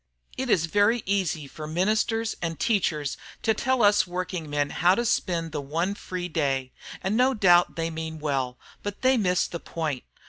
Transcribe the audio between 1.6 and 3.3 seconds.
ministers and teachers